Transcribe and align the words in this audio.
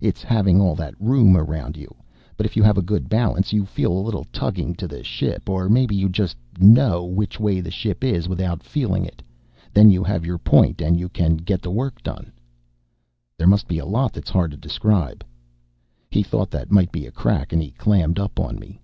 It's 0.00 0.22
having 0.22 0.58
all 0.58 0.74
that 0.76 0.98
room 0.98 1.36
around 1.36 1.76
you. 1.76 1.94
But 2.38 2.46
if 2.46 2.56
you 2.56 2.62
have 2.62 2.78
a 2.78 2.80
good 2.80 3.10
balance, 3.10 3.52
you 3.52 3.66
feel 3.66 3.92
a 3.92 4.00
little 4.00 4.24
tugging 4.32 4.74
to 4.76 4.88
the 4.88 5.04
ship, 5.04 5.50
or 5.50 5.68
maybe 5.68 5.94
you 5.94 6.08
just 6.08 6.34
know 6.58 7.04
which 7.04 7.38
way 7.38 7.60
the 7.60 7.70
ship 7.70 8.02
is 8.02 8.26
without 8.26 8.62
feeling 8.62 9.04
it. 9.04 9.22
Then 9.74 9.90
you 9.90 10.02
have 10.02 10.24
your 10.24 10.38
point 10.38 10.80
and 10.80 10.98
you 10.98 11.10
can 11.10 11.36
get 11.36 11.60
the 11.60 11.70
work 11.70 12.02
done." 12.02 12.32
"There 13.36 13.46
must 13.48 13.68
be 13.68 13.76
a 13.78 13.84
lot 13.84 14.14
that's 14.14 14.30
hard 14.30 14.50
to 14.52 14.56
describe." 14.56 15.22
He 16.10 16.22
thought 16.22 16.48
that 16.52 16.72
might 16.72 16.90
be 16.90 17.04
a 17.06 17.12
crack 17.12 17.52
and 17.52 17.60
he 17.60 17.72
clammed 17.72 18.18
up 18.18 18.40
on 18.40 18.58
me. 18.58 18.80